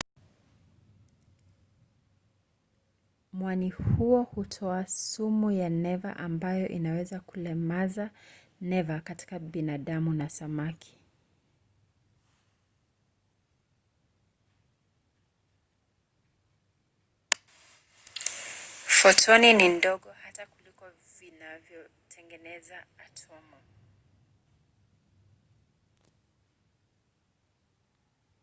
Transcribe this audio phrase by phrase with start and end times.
[3.33, 8.11] mwani huo hutoa sumu ya neva ambayo inaweza kulemaza
[8.61, 10.97] neva katika binadamu na samaki